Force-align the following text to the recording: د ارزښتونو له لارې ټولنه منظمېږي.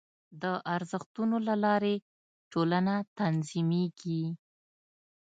د 0.41 0.43
ارزښتونو 0.75 1.37
له 1.47 1.55
لارې 1.63 1.95
ټولنه 2.51 2.93
منظمېږي. 3.17 4.23